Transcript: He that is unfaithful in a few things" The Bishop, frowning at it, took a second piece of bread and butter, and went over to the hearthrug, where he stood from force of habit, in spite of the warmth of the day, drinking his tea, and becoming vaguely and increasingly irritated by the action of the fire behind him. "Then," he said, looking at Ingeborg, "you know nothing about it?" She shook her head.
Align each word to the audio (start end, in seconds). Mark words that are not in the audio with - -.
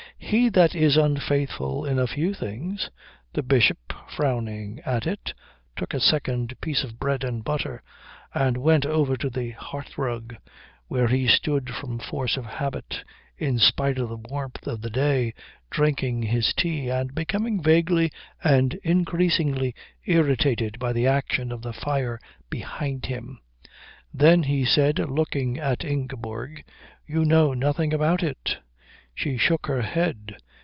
He 0.23 0.47
that 0.49 0.73
is 0.75 0.95
unfaithful 0.95 1.83
in 1.83 1.99
a 1.99 2.07
few 2.07 2.33
things" 2.33 2.89
The 3.33 3.43
Bishop, 3.43 3.91
frowning 4.15 4.79
at 4.85 5.05
it, 5.05 5.33
took 5.75 5.93
a 5.93 5.99
second 5.99 6.53
piece 6.61 6.85
of 6.85 6.97
bread 6.97 7.25
and 7.25 7.43
butter, 7.43 7.83
and 8.33 8.55
went 8.55 8.85
over 8.85 9.17
to 9.17 9.29
the 9.29 9.49
hearthrug, 9.51 10.37
where 10.87 11.09
he 11.09 11.27
stood 11.27 11.71
from 11.71 11.99
force 11.99 12.37
of 12.37 12.45
habit, 12.45 13.03
in 13.37 13.59
spite 13.59 13.97
of 13.97 14.07
the 14.07 14.15
warmth 14.15 14.65
of 14.67 14.79
the 14.81 14.89
day, 14.89 15.33
drinking 15.69 16.21
his 16.23 16.53
tea, 16.53 16.87
and 16.89 17.13
becoming 17.13 17.61
vaguely 17.61 18.09
and 18.41 18.75
increasingly 18.85 19.75
irritated 20.05 20.79
by 20.79 20.93
the 20.93 21.07
action 21.07 21.51
of 21.51 21.61
the 21.61 21.73
fire 21.73 22.21
behind 22.49 23.07
him. 23.07 23.39
"Then," 24.13 24.43
he 24.43 24.63
said, 24.63 24.97
looking 24.97 25.57
at 25.59 25.83
Ingeborg, 25.83 26.63
"you 27.05 27.25
know 27.25 27.53
nothing 27.53 27.91
about 27.93 28.23
it?" 28.23 28.59
She 29.13 29.35
shook 29.37 29.65
her 29.67 29.81
head. 29.81 30.37